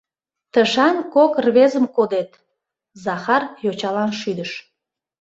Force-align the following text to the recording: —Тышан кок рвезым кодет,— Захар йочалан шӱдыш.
—Тышан 0.53 0.97
кок 1.13 1.33
рвезым 1.45 1.85
кодет,— 1.95 2.31
Захар 3.03 3.43
йочалан 3.63 4.11
шӱдыш. 4.19 4.51